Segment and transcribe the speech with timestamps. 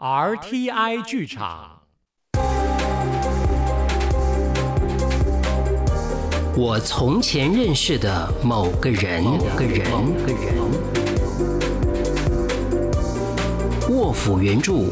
[0.00, 1.80] RTI 剧场。
[6.56, 9.24] 我从前认识的某个人，
[9.56, 9.82] 个人，
[10.24, 10.54] 个人。
[13.90, 14.84] 卧虎原著，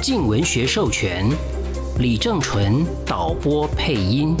[0.00, 1.28] 静文学授权，
[1.98, 4.36] 李正淳导播配音。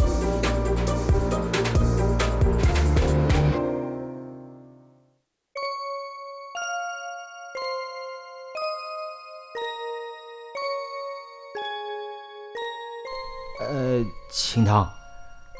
[13.60, 14.88] 呃，清汤，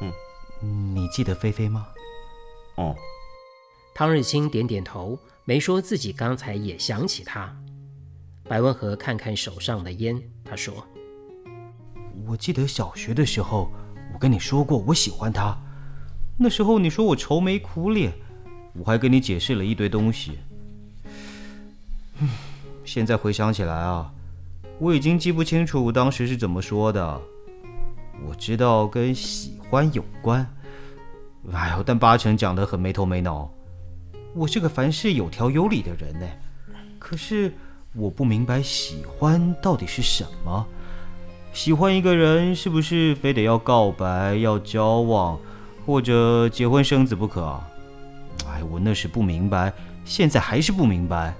[0.01, 1.85] 嗯，你记得菲菲吗？
[2.75, 2.95] 哦，
[3.93, 7.53] 汤日清点点头，没说自己刚才也想起他。
[8.47, 10.73] 白文和看看手上的烟，他说
[12.25, 13.69] 我记得小学的时候，
[14.13, 15.57] 我跟你说过我喜欢她。
[16.37, 18.13] 那时候你说我愁眉苦脸，
[18.73, 20.39] 我还跟你解释了一堆东西。
[22.19, 22.29] 嗯，
[22.85, 24.11] 现在回想起来啊，
[24.79, 27.21] 我已经记不清楚当时是怎么说的。
[28.27, 30.45] 我知道跟喜欢有关，
[31.51, 33.49] 哎呦，但八成讲得很没头没脑。
[34.33, 36.27] 我是个凡事有条有理的人呢，
[36.99, 37.53] 可是
[37.93, 40.65] 我不明白喜欢到底是什么。
[41.51, 45.39] 喜欢一个人是不是非得要告白、要交往，
[45.85, 47.67] 或者结婚生子不可啊？
[48.47, 49.73] 哎，我那时不明白，
[50.05, 51.33] 现在还是不明白。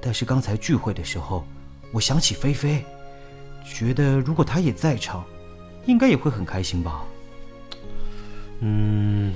[0.00, 1.44] 但是刚才聚会的时候，
[1.92, 2.84] 我想起菲菲，
[3.64, 5.24] 觉得如果她也在场，
[5.86, 7.04] 应该也会很开心吧。
[8.60, 9.32] 嗯，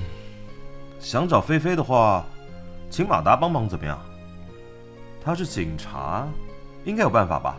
[0.99, 2.25] 想找菲菲的话，
[2.89, 3.99] 请马达帮忙怎么样？
[5.23, 6.27] 他是警察，
[6.83, 7.57] 应该有办法吧？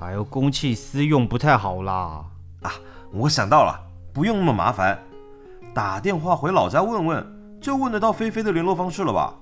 [0.00, 2.24] 哎呦，公器私用不太好啦。
[2.62, 2.72] 啊，
[3.12, 3.78] 我想到了，
[4.14, 4.98] 不用那么麻烦，
[5.74, 9.34] 打电话回老家问问，就问得到菲菲的联络方式了吧？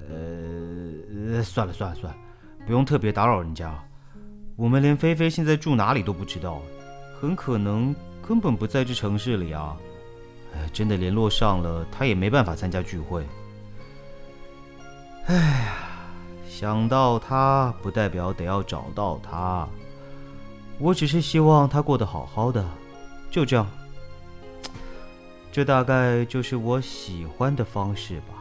[0.00, 2.18] 呃，算了算了算了，
[2.66, 3.72] 不用特别打扰人家。
[4.54, 6.60] 我们连菲菲现在住哪里都不知道，
[7.20, 7.94] 很可能
[8.26, 9.76] 根本不在这城市里啊。
[10.54, 13.26] 哎，真的联络上了，他也没办法参加聚会。
[15.26, 15.74] 哎呀，
[16.48, 19.68] 想到他，不代表得要找到他。
[20.78, 22.64] 我只是希望他过得好好的，
[23.30, 23.66] 就这样。
[25.50, 28.37] 这大概就是我喜欢的方式吧。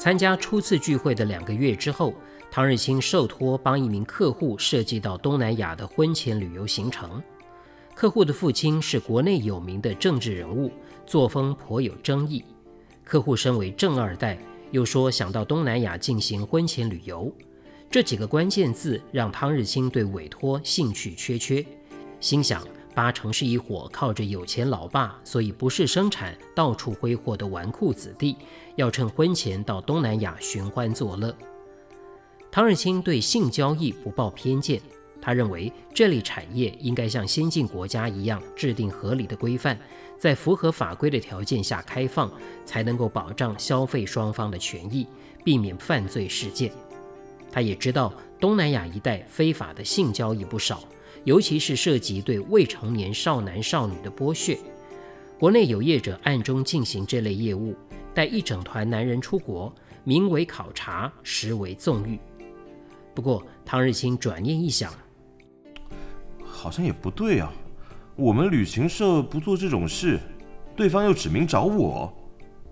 [0.00, 2.14] 参加初次聚会的两个月之后，
[2.50, 7.22] 汤日清受托帮一名客户设计到东南亚的婚前旅游行程。
[7.94, 10.72] 客户的父亲是国内有名的政治人物，
[11.04, 12.42] 作风颇有争议。
[13.04, 14.38] 客户身为正二代，
[14.70, 17.30] 又说想到东南亚进行婚前旅游，
[17.90, 21.62] 这几个关键字让汤日清对委托兴趣缺缺，
[22.20, 28.36] 心想八成是一伙靠着有钱老爸，所以不是生产，到处挥霍的纨绔子弟。
[28.76, 31.34] 要趁婚前到东南亚寻欢作乐。
[32.50, 34.80] 汤日清对性交易不抱偏见，
[35.20, 39.78] 他认为这类产业应该像先进国家一样制定合理的规范，
[40.18, 42.30] 在符合法规的条件下开放，
[42.64, 45.06] 才能够保障消费双方的权益，
[45.44, 46.72] 避免犯罪事件。
[47.52, 50.82] 他也知道东南亚一带非法的性交易不少，
[51.24, 54.58] 尤其是涉及对未成年少男少女的剥削。
[55.38, 57.76] 国内有业者暗中进行这类业务。
[58.12, 59.72] 带一整团男人出国，
[60.02, 62.18] 名为考察，实为纵欲。
[63.14, 64.92] 不过唐日清转念一想，
[66.42, 67.52] 好像也不对啊。
[68.16, 70.18] 我们旅行社不做这种事，
[70.74, 72.12] 对方又指名找我，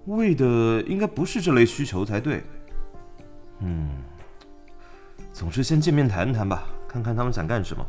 [0.06, 2.42] 为的应该不是这类需求才对。
[3.60, 3.90] 嗯，
[5.32, 7.86] 总之先见面谈谈吧，看看他们想干什么。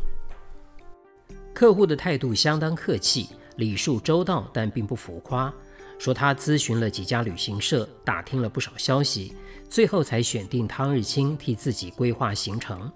[1.59, 3.28] 客户的态度相当客气，
[3.58, 5.53] 礼数周到，但并不浮夸。
[5.97, 9.36] 说他咨询了几家旅行社，打听了不少消息，
[9.69, 12.89] 最后才选定汤日清替自己规划行程。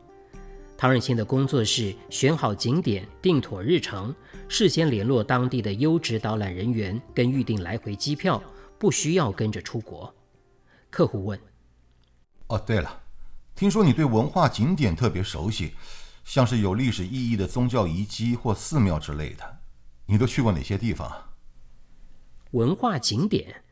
[0.77, 4.15] 汤日清的工作是选好景点、定妥日程，
[4.47, 8.41] 事先联络当地的优质导览人员，跟预定来回机票，
[8.79, 10.15] 不需要跟着出国。
[10.89, 11.37] 客户问
[12.47, 13.01] ：“哦，对了，
[13.55, 15.73] 听说你对文化景点特别熟悉，
[16.23, 19.59] 像是有历史意义的宗教遗迹或寺庙之类的，
[20.05, 21.11] 你都去过哪些地方？”
[22.51, 23.63] 文化景点，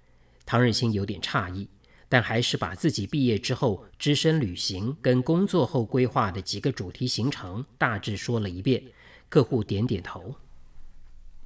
[0.46, 1.70] 唐日清有点诧异，
[2.10, 8.84] 但还是把自己毕业之后只身旅行跟工作后规划的几个主题行程大致说了一遍。
[9.30, 10.36] 客户点点头，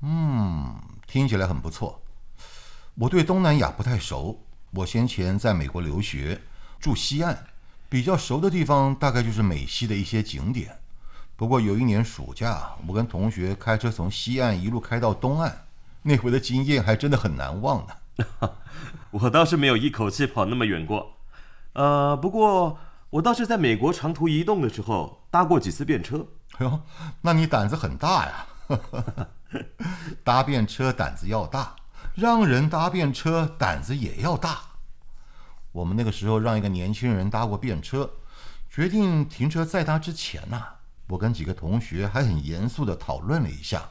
[0.02, 2.02] 嗯，听起来很不错。
[2.96, 6.42] 我对东南亚不太熟，我先前在美国留学，
[6.80, 7.46] 住西岸，
[7.88, 10.80] 比较熟的地方大概就是美西的一些景点。
[11.38, 15.52] 不过有一年暑假，我跟同学开车从西岸一路开到东岸，
[16.02, 18.50] 那回的经验还真的很难忘呢。
[19.12, 21.18] 我倒是没有一口气跑那么远过，
[21.74, 22.78] 呃，不过
[23.10, 26.26] 我倒是在美国长途移动的时候搭过几次便车。
[26.58, 26.80] 哎呦，
[27.22, 28.48] 那你胆子很大呀！
[30.24, 31.76] 搭便车胆子要大，
[32.16, 34.60] 让人搭便车胆子也要大。
[35.74, 38.10] 我们那个时候让一个年轻人搭过便车，
[38.70, 40.75] 决定停车载他之前呐。
[41.08, 43.88] 我跟几个同学还很严肃地讨论了一下，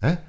[0.00, 0.24] 哎，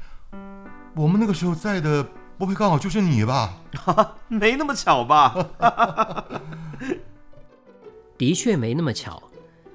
[0.95, 2.05] 我们那个时候在的
[2.37, 3.61] 不会刚好就是你吧？
[4.27, 5.47] 没那么巧吧？
[8.17, 9.21] 的确没那么巧。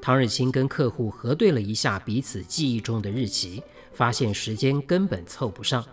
[0.00, 3.60] 唐日清跟客户核对了一下彼此记忆中的日期，
[3.92, 5.84] 发现时间根本凑不上，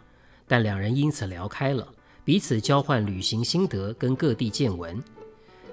[0.48, 1.88] 但两人因此聊开了，
[2.24, 5.02] 彼此交换旅行心得跟各地见闻。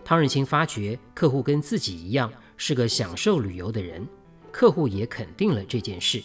[0.03, 4.07] 唐日清发觉客户跟自己一样是个享受旅游的人。
[4.53, 6.23] 客户也肯定了这件事。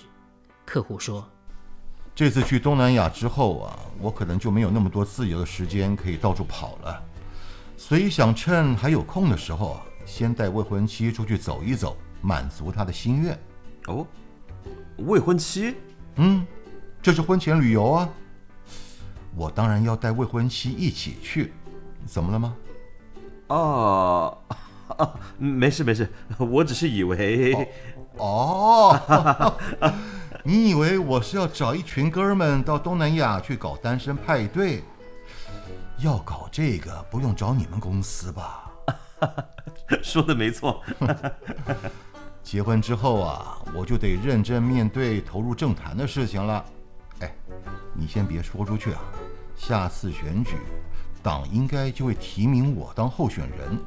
[0.65, 1.27] 客户说
[2.15, 7.03] ：“这次去东南亚之后啊，我可能就没有那么多自由的时间可以到处跑了，
[7.77, 13.39] 所以想趁还有空的时候啊，先带未婚妻出去走一走，满足她的心愿。”
[13.87, 14.05] 哦，
[14.97, 15.75] 未婚妻？
[16.15, 16.45] 嗯，
[17.01, 18.09] 这是婚前旅游啊。
[19.35, 21.53] 我当然要带未婚妻一起去。
[22.05, 22.55] 怎么了吗？
[23.47, 24.37] 哦，
[25.37, 27.53] 没事没事，我只是以为。
[28.17, 29.57] 哦，
[30.43, 34.83] 你以为我是要找一群哥们到东南亚去搞单身派对？
[35.99, 38.69] 要搞这个不用找你们公司吧？
[40.03, 40.81] 说的没错。
[42.43, 46.63] 结婚之后啊，我就得认真面对投入政坛的事情了。
[47.21, 47.33] 哎，
[47.93, 49.01] 你先别说出去啊，
[49.55, 50.57] 下次选举，
[51.23, 53.79] 党应该就会提名我当候选人。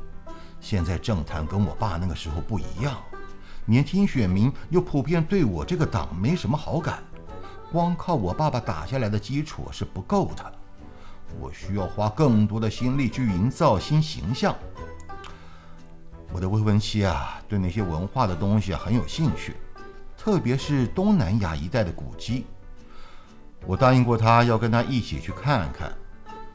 [0.61, 2.97] 现在政坛跟我爸那个时候不一样。
[3.69, 7.03] 年轻选民又普遍对我这个党没什么好感，
[7.71, 10.53] 光靠我爸爸打下来的基础是不够的，
[11.39, 14.57] 我需要花更多的心力去营造新形象。
[16.33, 19.55] 我的未婚妻啊，对那些文化的东西很有兴趣，
[20.17, 22.47] 特别是东南亚一带的古迹。
[23.67, 25.93] 我答应过她要跟她一起去看看，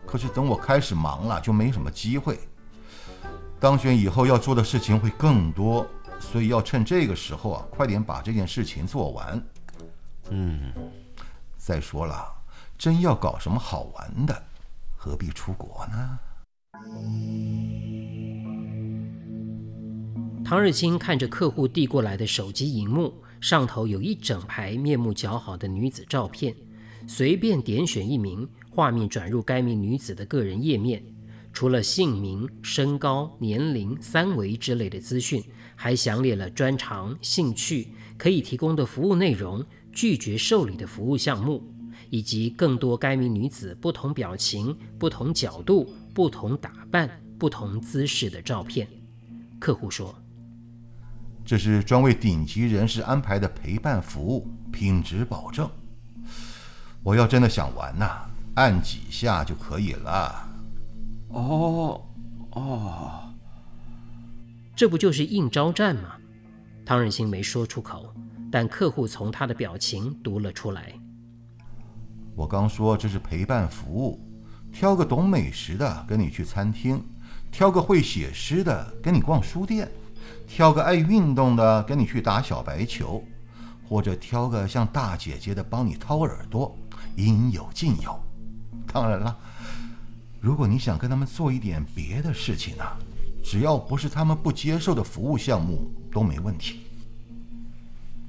[0.07, 2.39] 可是等我开始忙了，就没什么机会。
[3.59, 5.85] 当选以后要做的事情会更多。
[6.33, 9.39] 所以要趁这个时候啊，快点把这件事情做完。
[10.31, 10.73] 嗯，
[11.57, 12.25] 再说了，
[12.75, 14.43] 真要搞什么好玩的，
[14.97, 16.19] 何必出国呢？
[20.43, 26.55] 唐日清看着客户递过来的手机荧幕，上头有一整排面目姣好的女子照片，
[27.07, 31.03] 随便点选一名，画面转入该名女子的个人页面，
[31.53, 35.41] 除了姓名、身高、年龄、三围之类的资讯。
[35.75, 41.61] 还详列了专长、兴趣、可以提供的服务内容、拒绝受理的服务项目，
[42.09, 48.87] 以及更多该名女子不同表情、不同角度、不同打扮、不同姿势的照片。
[49.59, 50.15] 客户说
[51.43, 55.69] ：“这是专为顶级人士安排的陪伴服务，品质保证。
[57.01, 60.51] 我要真的想玩呐，按几下就可以了。”
[61.33, 62.01] 哦，
[62.51, 63.19] 哦。
[64.75, 66.15] 这不就是应招战吗？
[66.85, 68.13] 唐仁兴没说出口，
[68.51, 70.93] 但客户从他的表情读了出来。
[72.35, 74.19] 我刚说这是陪伴服务，
[74.71, 77.03] 挑个懂美食的跟你去餐厅，
[77.51, 79.87] 挑个会写诗的跟你逛书店，
[80.47, 83.23] 挑个爱运动的跟你去打小白球，
[83.87, 86.75] 或者挑个像大姐姐的帮你掏耳朵，
[87.15, 88.19] 应有尽有。
[88.91, 89.37] 当然了，
[90.43, 92.83] 如果你想跟他们做一点别的事情呢？
[93.41, 96.79] 只要不是他们不接受的服务项目都没问题。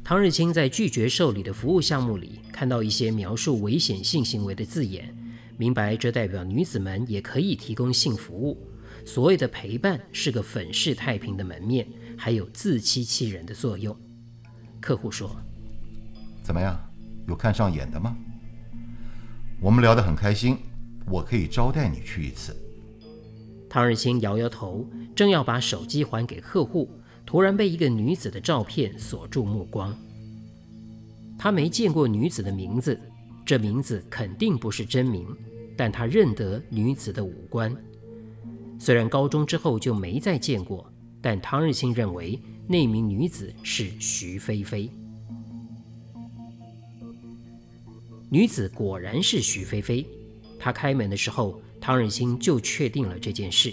[0.05, 5.13] 唐日清在拒绝受理的服务项目里看到一些描述危险性行为的字眼，
[5.57, 8.65] 明白这代表女子们也可以提供性服务。
[9.05, 11.85] 所谓的陪伴是个粉饰太平的门面，
[12.17, 13.97] 还有自欺欺人的作用。
[14.81, 15.35] 客户说
[16.45, 16.79] ：“怎么样，
[17.27, 18.17] 有看上眼的吗？
[19.61, 20.57] 我们聊得很开心，
[21.07, 22.57] 我可以招待你去一次。”
[23.69, 26.89] 唐日清摇摇头，正要把手机还给客户，
[27.27, 29.97] 突然被一个女子的照片锁住目光。
[31.37, 32.99] 他没见过女子的名字，
[33.45, 35.27] 这名字肯定不是真名，
[35.77, 37.77] 但他认得女子的五官。
[38.79, 40.89] 虽然高中之后就没再见过，
[41.21, 44.89] 但唐日清认为那名女子是徐菲菲。
[48.31, 50.07] 女子果然是徐菲菲，
[50.65, 51.61] 她开门的时候。
[51.81, 53.71] 唐日新就确定了这件事。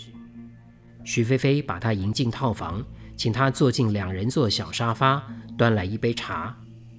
[1.05, 2.83] 徐菲菲把他迎进套房，
[3.15, 5.23] 请他坐进两人座小沙发，
[5.57, 6.53] 端来一杯茶。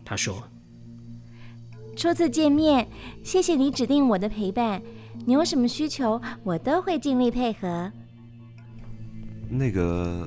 [0.06, 0.42] 他说
[1.94, 2.88] ：“初次见面，
[3.22, 4.80] 谢谢你指定我的陪伴。
[5.26, 7.92] 你有什么需求，我都会尽力配合。”
[9.50, 10.26] 那个，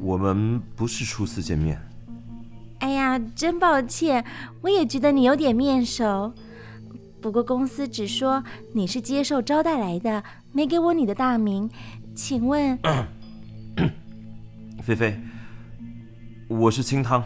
[0.00, 1.80] 我们不是初次见面。
[2.80, 4.24] 哎呀，真抱歉，
[4.62, 6.34] 我也觉得你有点面熟。
[7.24, 11.70] 不过公司只说你是接受招待来的，没给我你的大名。
[12.14, 12.78] 请问，
[14.84, 15.18] 菲菲，
[16.48, 17.22] 我是清汤。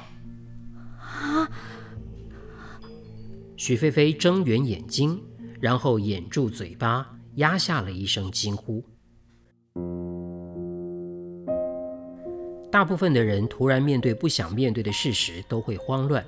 [1.00, 1.50] 啊！
[3.56, 5.20] 许菲菲睁圆眼睛，
[5.60, 8.84] 然后掩住嘴巴，压下了一声惊呼。
[12.70, 16.24] 大部分的人突然面对不想面对的事实，都会慌乱。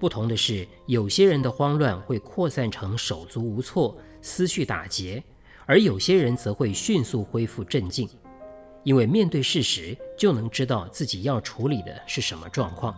[0.00, 5.22] 不同的是，有些人的慌乱会扩散成手足无措、思绪打结，
[5.66, 8.08] 而有些人则会迅速恢复镇静，
[8.82, 12.96] 因为面对事实就能知道自己要处理的是什么状况。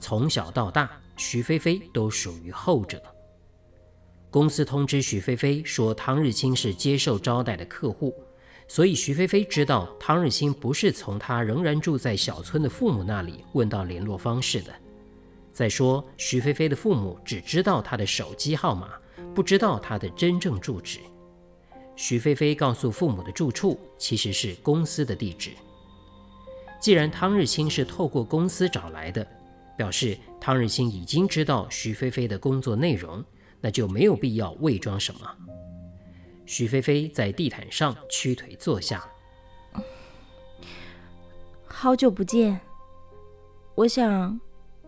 [0.00, 3.00] 从小到大，徐菲菲都属于后者。
[4.28, 8.12] 公司通知徐菲菲说，汤日清是接受招待的客户，
[8.66, 14.72] 所以徐菲菲知道汤日清不是从他仍然住在小村的父母那里问到联络方式的。
[15.52, 18.92] 再说，徐菲菲的父母只知道她的手机号码，
[19.34, 20.98] 不知道她的真正住址。
[21.94, 25.50] 徐菲菲告诉父母的住处其实是公司的地址。
[26.80, 29.24] 既然汤日清是透过公司找来的，
[29.76, 33.22] 表示汤日清已经知道徐菲菲的工作内容，
[33.60, 35.20] 那就没有必要伪装什么。
[36.46, 39.04] 徐菲菲在地毯上屈腿坐下。
[41.66, 42.58] 好久不见，
[43.74, 44.40] 我想。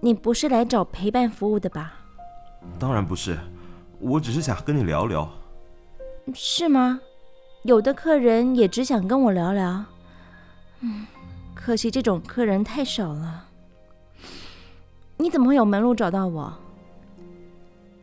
[0.04, 1.94] 你不是来找陪伴服务的吧？
[2.78, 3.38] 当然不是，
[3.98, 5.26] 我只是想跟你聊聊。
[6.34, 7.00] 是吗？
[7.62, 9.82] 有的客人也只想跟我聊聊。
[10.80, 11.06] 嗯，
[11.54, 13.48] 可惜这种客人太少了。
[15.16, 16.52] 你怎么会有门路找到我？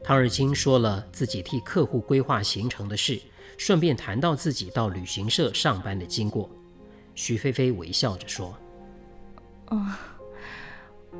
[0.04, 3.22] 唐日清说了自己替客户规划行程的事，
[3.60, 6.50] 顺便谈到自己到旅行社上班的经过。
[7.14, 8.58] 徐菲菲微笑着说
[9.70, 9.86] ：“哦。”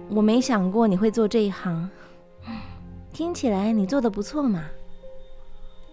[0.10, 1.90] 我没想过你会做这一行，
[3.14, 4.66] 听起来你做的不错嘛。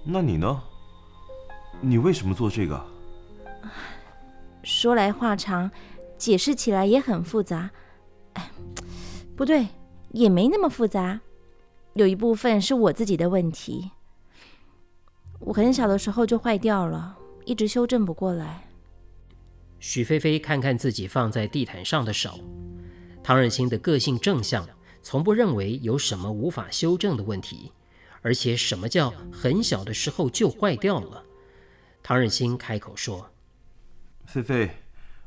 [0.04, 0.62] 那你呢？
[1.80, 2.84] 你为什么做这个？
[4.62, 5.70] 说来话长，
[6.16, 7.70] 解释起来也很复杂。
[8.34, 8.50] 哎，
[9.36, 9.68] 不对，
[10.10, 11.20] 也没那么复杂。
[11.94, 13.90] 有一部分是我自己的问题。
[15.40, 18.64] 我很小的时候就坏掉了，一直修正不过来。
[19.78, 22.40] 许菲菲看看自己放在地毯上的手。
[23.28, 24.66] 汤日清的个性正向，
[25.02, 27.70] 从不认为有什么无法修正的问题，
[28.22, 31.22] 而且什么叫很小的时候就坏掉了？
[32.02, 33.30] 汤日清开口说
[34.24, 34.70] ：“菲菲，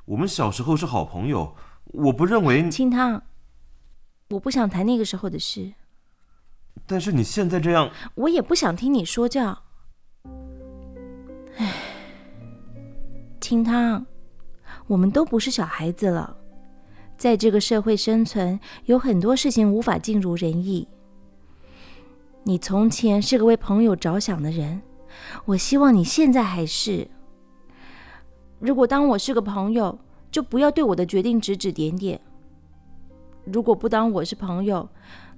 [0.06, 1.56] 我们小时候是好朋友，
[1.86, 2.72] 我不认为……
[2.72, 3.22] 清汤，
[4.32, 5.72] 我不想谈那个时候的事。
[6.88, 9.62] 但是你现在这样，我也不想听你说教。
[11.58, 11.72] 唉，
[13.40, 14.08] 清汤，
[14.88, 16.38] 我们都不是小孩子了。”
[17.22, 20.88] 在这个社会生存，有很多事情无法尽如人意。
[22.42, 24.82] 你从前是个为朋友着想的人，
[25.46, 27.08] 我希望你现在还是。
[28.58, 30.00] 如果当我是个朋友，
[30.32, 32.18] 就不要对我的决定指指点点；
[33.46, 34.90] 如果不当我是朋友，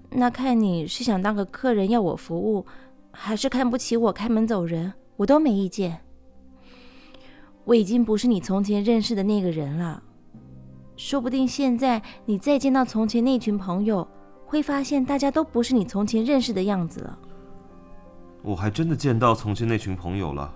[0.10, 2.66] 那看你是想当个客人要我服务，
[3.12, 6.00] 还是看不起我开门走人，我都没意见。
[7.66, 10.02] 我已经不是你从前认识的那个人了。
[11.03, 14.07] 说不定现在你再见到从前那群朋友，
[14.45, 17.19] 会发现大家都不是你从前认识的样子了。
[18.41, 20.50] 我还真的见到从前那群朋友了，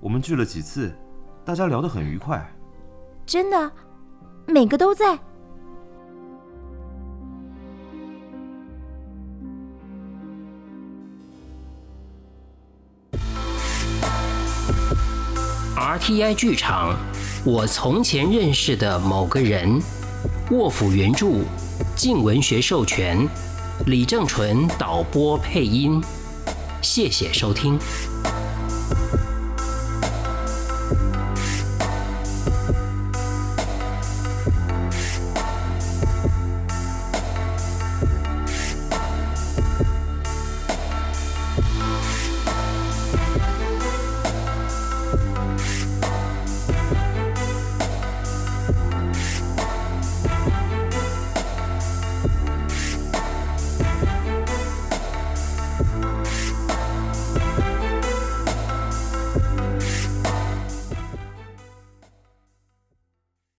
[0.00, 0.96] 我们聚了几次，
[1.44, 2.42] 大家聊得很愉快。
[3.26, 3.70] 真的，
[4.46, 5.18] 每个都在。
[15.76, 16.96] RTI 剧场。
[17.46, 19.78] 我从前认识的某个人，
[20.50, 21.26] 卧府原著，
[21.94, 23.28] 静文学授权，
[23.84, 26.02] 李正淳导播配音，
[26.80, 27.78] 谢谢收听。